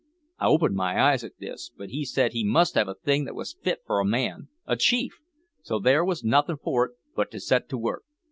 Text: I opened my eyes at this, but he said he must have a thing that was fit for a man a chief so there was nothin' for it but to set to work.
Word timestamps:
I 0.39 0.47
opened 0.47 0.73
my 0.75 0.99
eyes 0.99 1.23
at 1.23 1.33
this, 1.37 1.69
but 1.77 1.91
he 1.91 2.05
said 2.05 2.33
he 2.33 2.43
must 2.43 2.73
have 2.73 2.87
a 2.87 2.95
thing 2.95 3.25
that 3.25 3.35
was 3.35 3.55
fit 3.61 3.81
for 3.85 3.99
a 3.99 4.03
man 4.03 4.47
a 4.65 4.75
chief 4.75 5.19
so 5.61 5.77
there 5.77 6.03
was 6.03 6.23
nothin' 6.23 6.57
for 6.57 6.85
it 6.87 6.97
but 7.15 7.29
to 7.29 7.39
set 7.39 7.69
to 7.69 7.77
work. 7.77 8.03